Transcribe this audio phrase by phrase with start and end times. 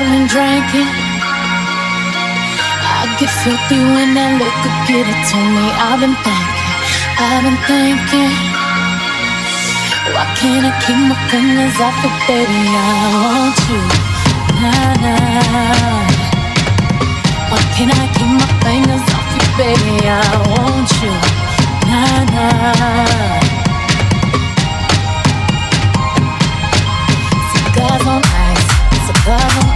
[0.00, 0.88] I've been drinking.
[2.88, 5.66] I get filthy when that liquor get it to me.
[5.76, 6.72] I've been thinking,
[7.20, 8.32] I've been thinking.
[10.16, 12.48] Why can't I keep my fingers off it, baby?
[12.48, 13.76] I want you,
[14.64, 16.08] nah nah.
[17.52, 20.00] Why can't I keep my fingers off you, baby?
[20.08, 21.12] I want you,
[21.92, 23.36] nah nah.
[27.52, 28.64] Cigars on ice,
[29.04, 29.69] cigars on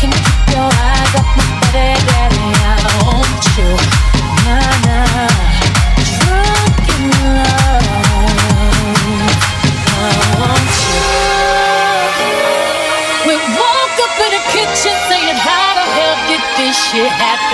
[0.00, 2.46] Can you keep your eyes off my body, daddy?
[2.60, 3.70] I want you,
[4.44, 4.83] nah.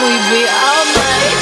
[0.01, 1.37] we be all night.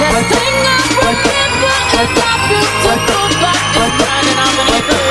[0.00, 5.07] Last thing I remember is our beautiful bodies grinding on the Drunk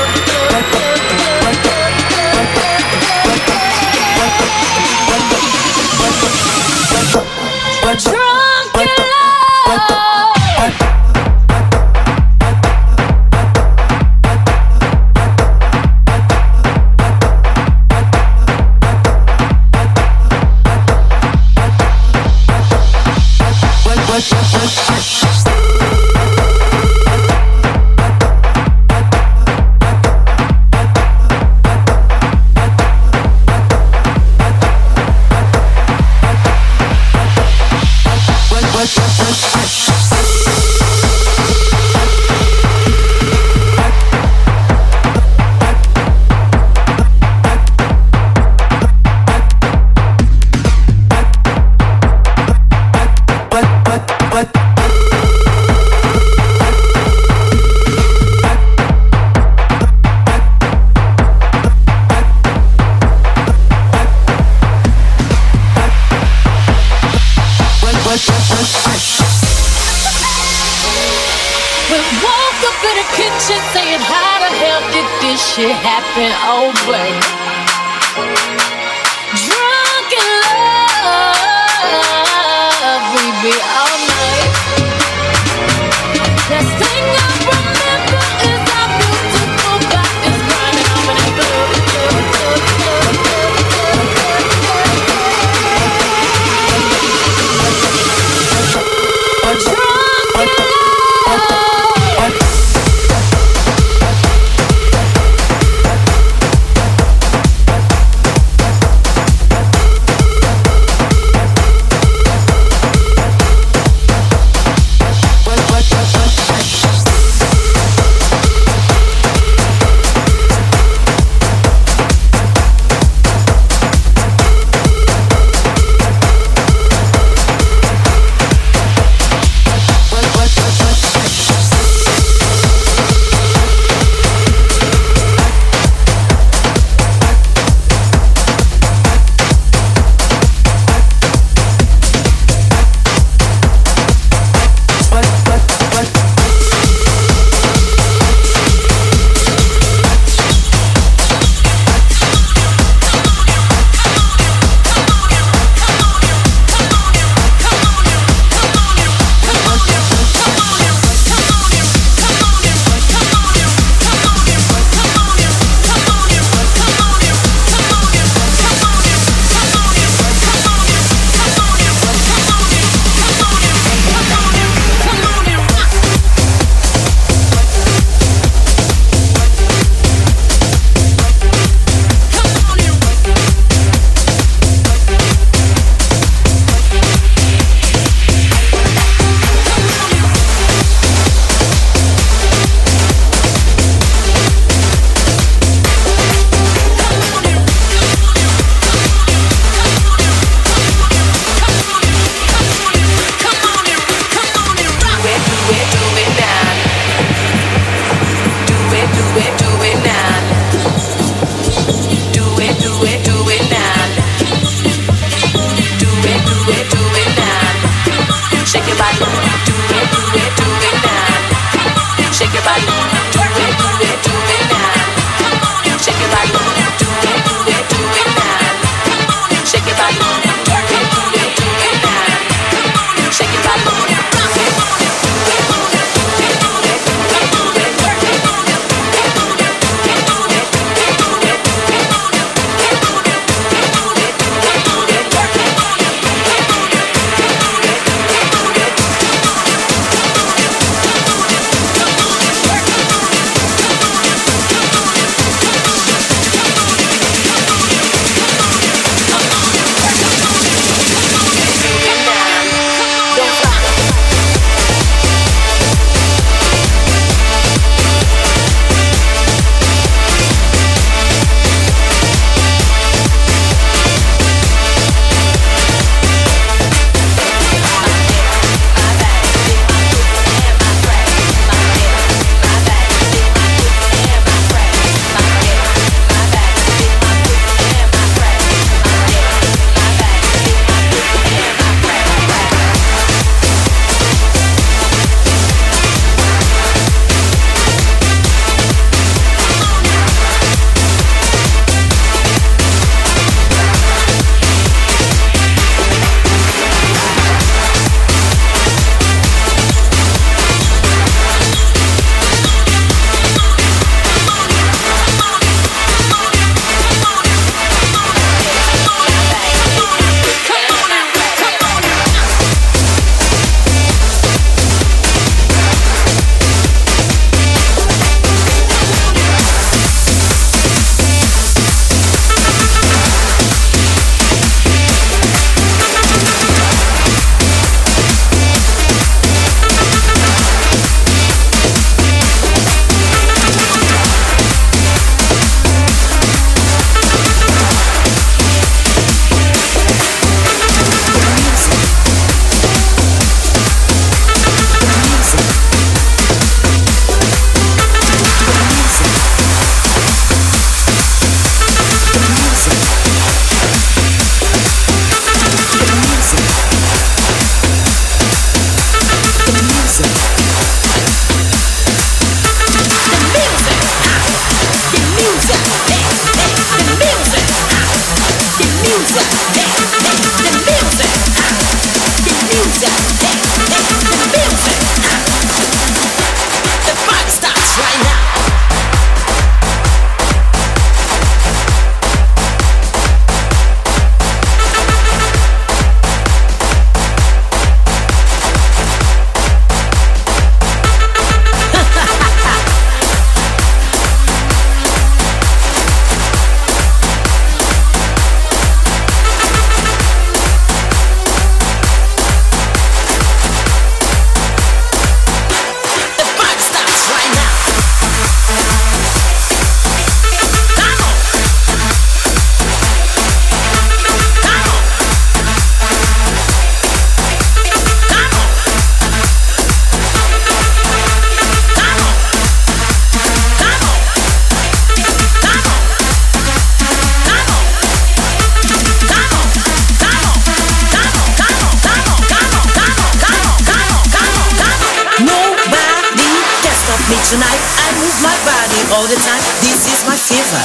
[449.12, 449.62] all the time.
[449.80, 450.82] This is my fever.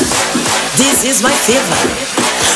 [0.79, 1.79] This is my fever.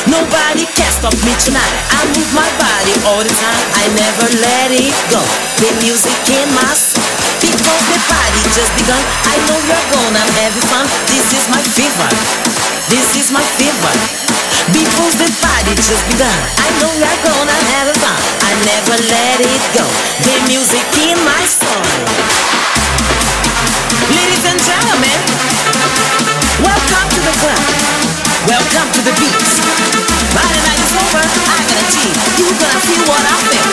[0.08, 1.74] Nobody can stop me tonight.
[1.92, 3.60] I move my body all the time.
[3.76, 5.20] I never let it go.
[5.60, 7.04] The music in my soul.
[7.44, 9.02] Because the party just begun.
[9.28, 10.86] I know you're gonna have fun.
[11.12, 12.10] This is my fever.
[12.88, 13.94] This is my fever.
[14.72, 16.38] Because the party just begun.
[16.64, 18.18] I know you're gonna have fun.
[18.40, 19.84] I never let it go.
[20.24, 22.48] The music in my soul.
[24.08, 25.37] Ladies and gentlemen,
[26.88, 27.60] welcome to the club.
[28.48, 29.36] Welcome to the beat.
[30.32, 31.20] Party night is over.
[31.20, 33.68] I guarantee you gonna feel what I feel.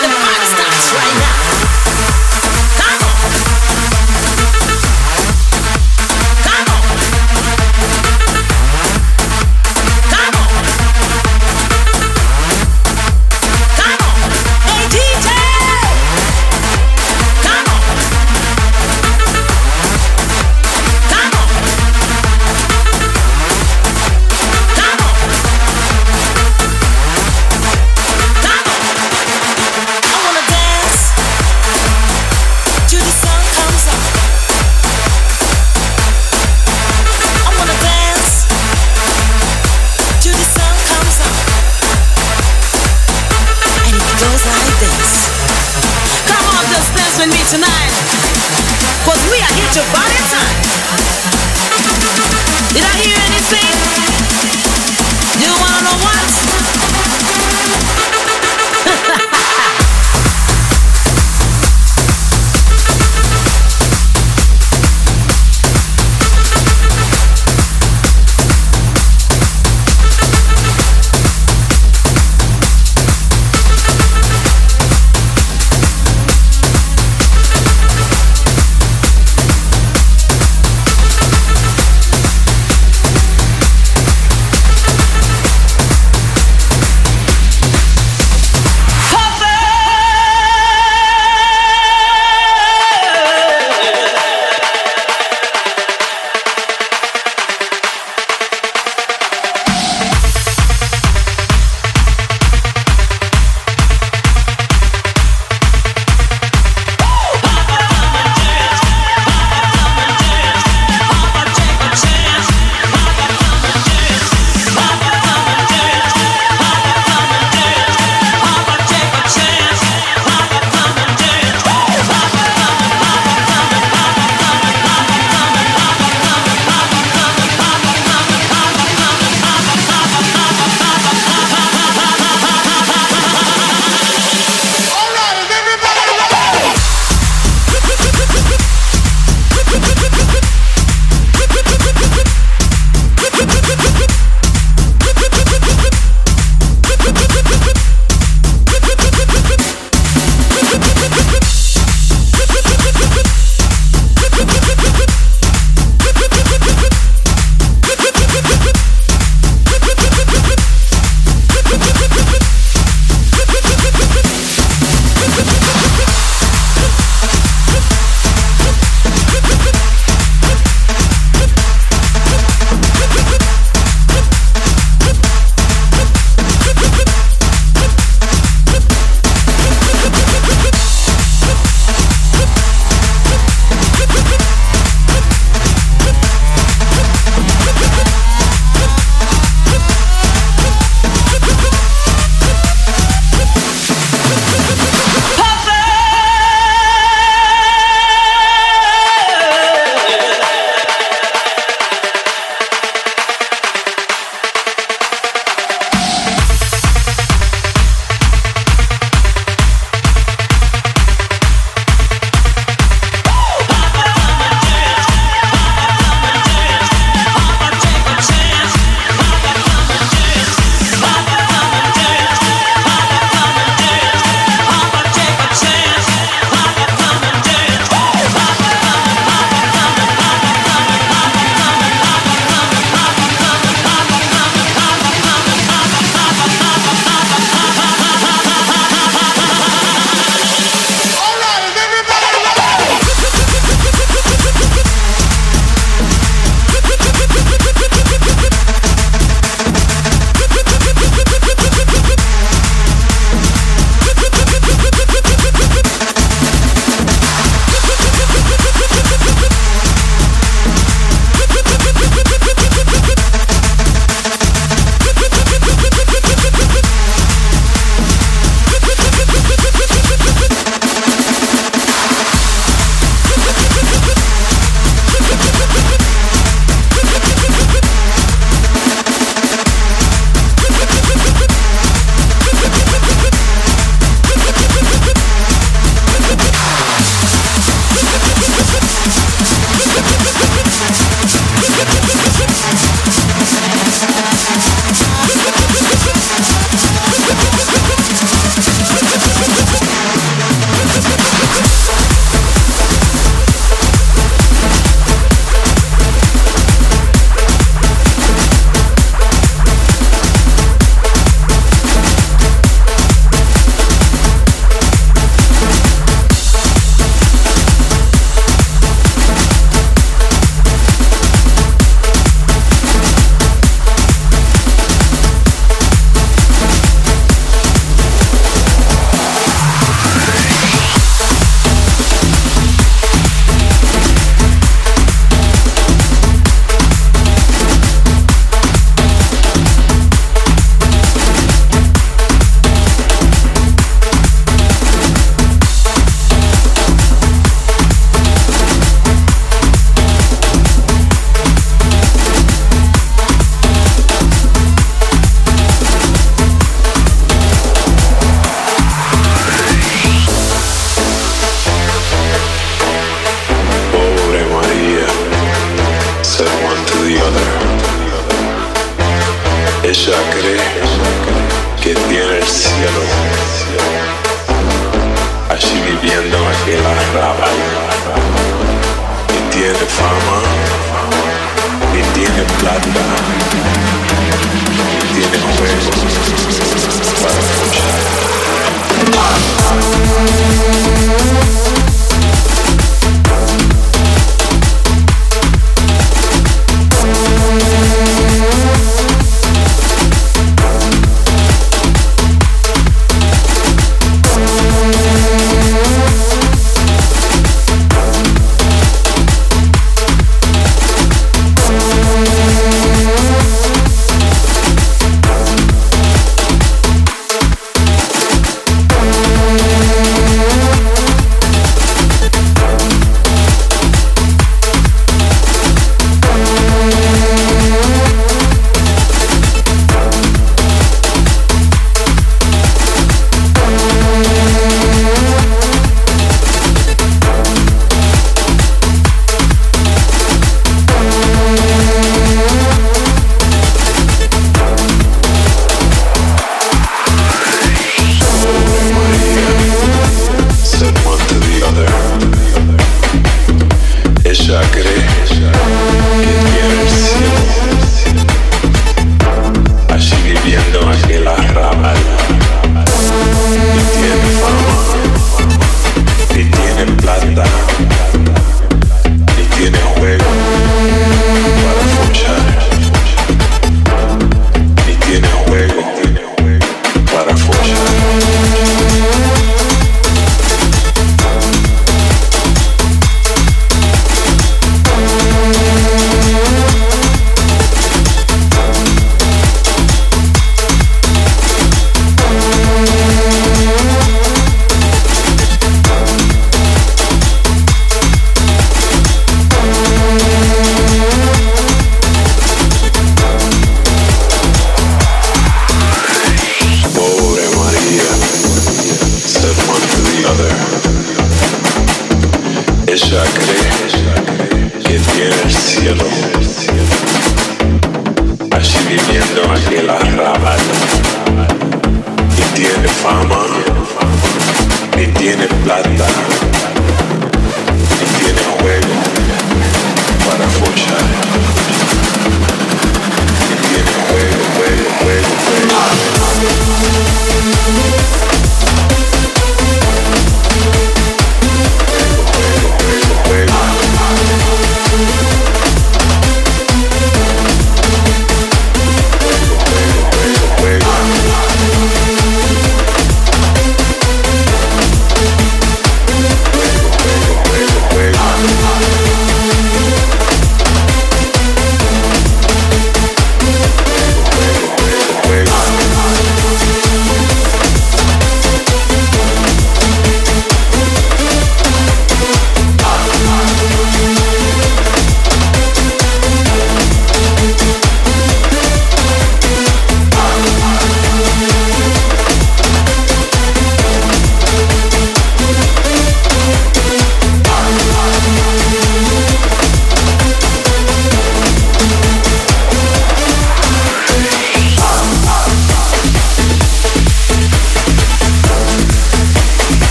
[0.00, 1.43] The party starts right now.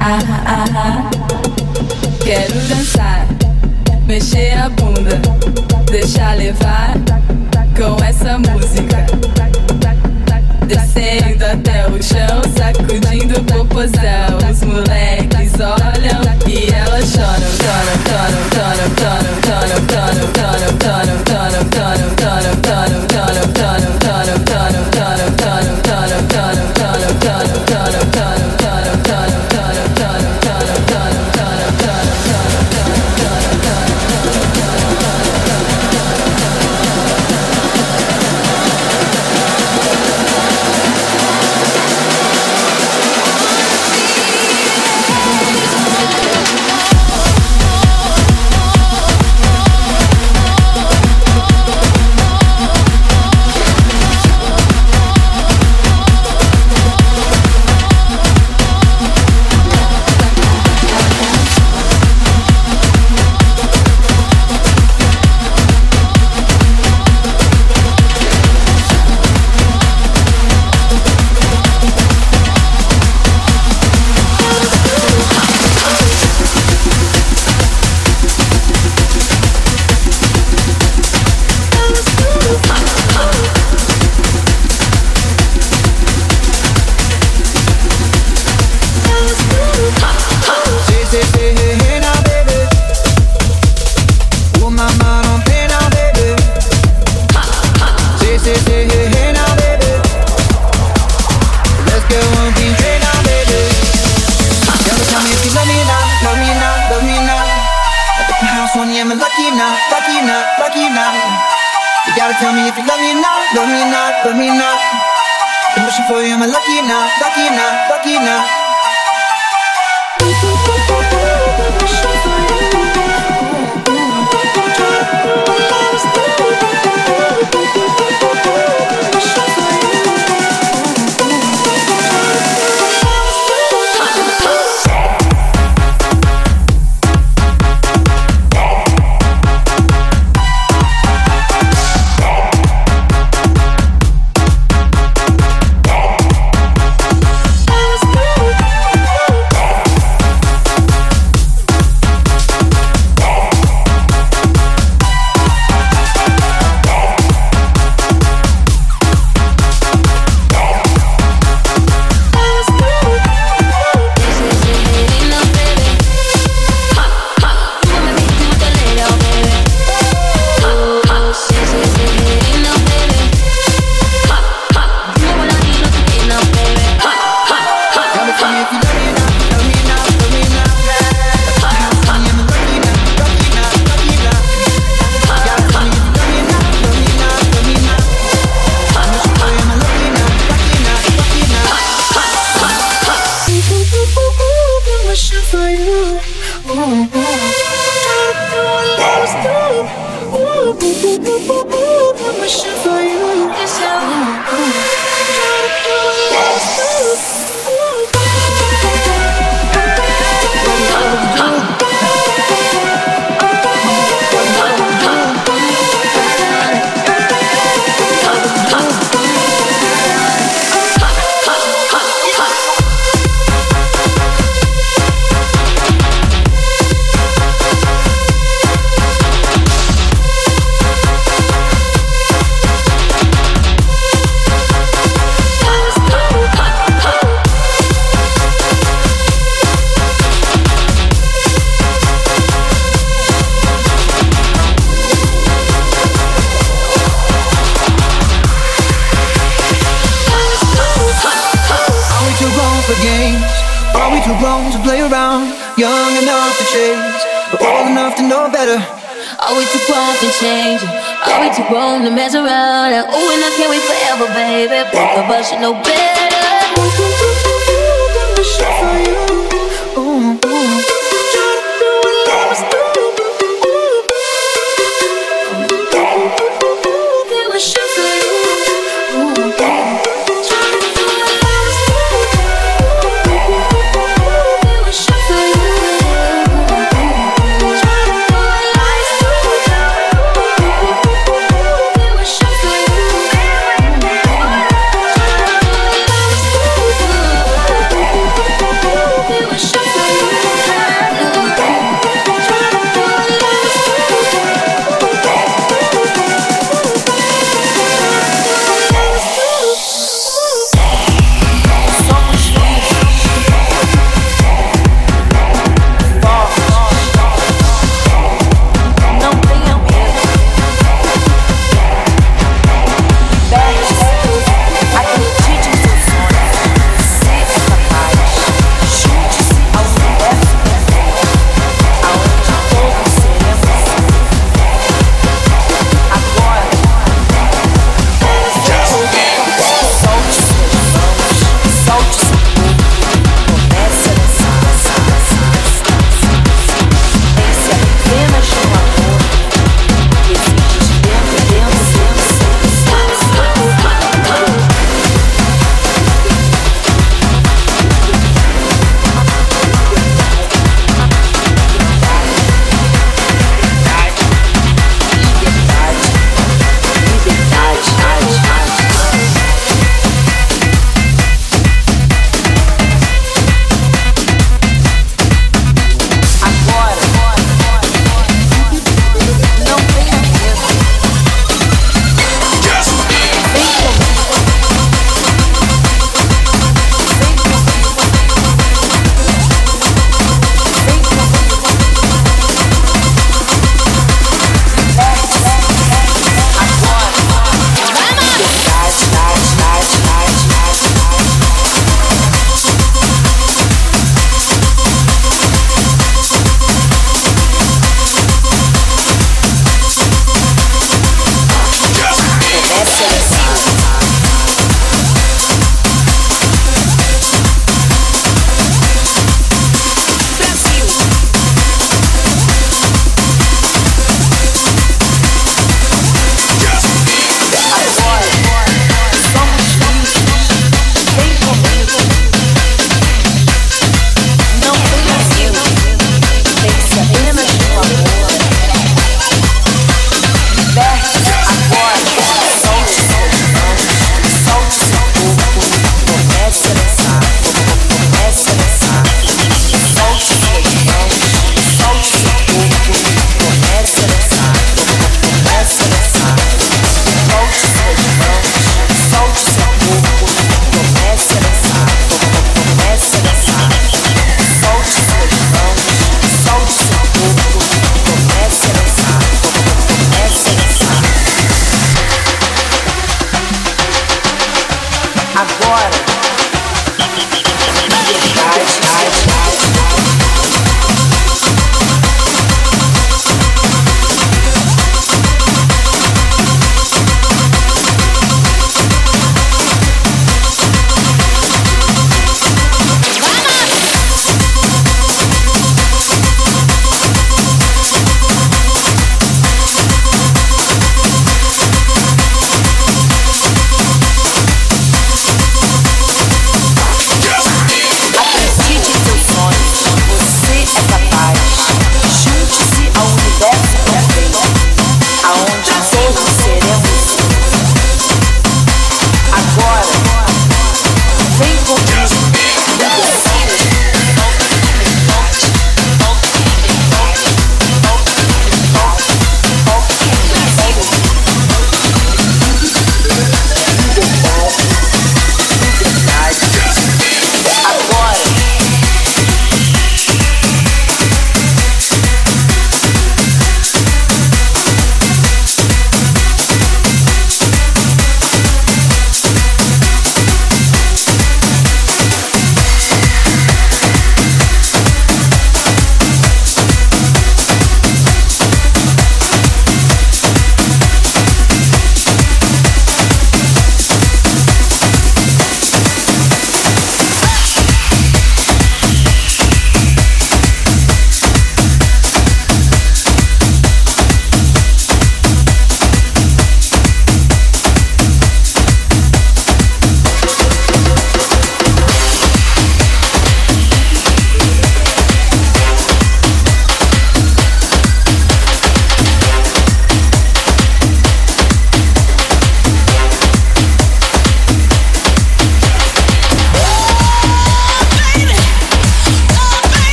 [0.00, 1.10] ah, ah.
[2.24, 3.26] Quero dançar,
[4.06, 5.20] mexer a bunda,
[5.90, 6.94] deixar levar
[7.76, 9.06] com essa música.
[10.66, 14.50] Descendo até o chão, sacudindo o popozão.
[14.50, 21.64] Os moleques olham e elas choram, choram, choram, choram, choram, choram, choram, choram, choram, choram,
[21.70, 24.09] choram, choram, choram, choram, choram,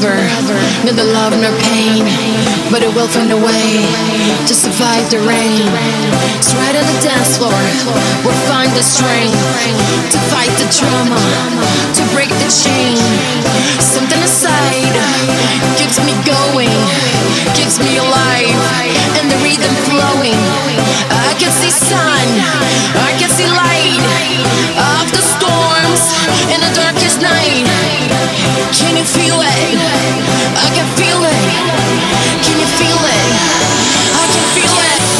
[0.00, 2.04] forever, neither love nor pain.
[2.70, 3.86] But it will find a way
[4.46, 5.68] to survive the rain.
[6.36, 7.62] It's right on the dance floor,
[8.24, 9.36] we'll find the strength
[10.12, 11.20] to fight the drama,
[11.96, 12.96] to break the chain.
[13.80, 14.96] Something aside
[15.78, 16.72] keeps me going,
[17.56, 18.60] keeps me alive,
[19.18, 20.40] and the rhythm flowing.
[21.10, 22.26] I can see sun,
[23.00, 24.16] I can see light
[25.26, 25.55] storms the darkest
[27.20, 27.64] night.
[28.72, 29.78] Can you feel it?
[30.64, 31.42] I can feel it.
[32.44, 33.28] Can you feel it?
[34.14, 35.15] I can feel it.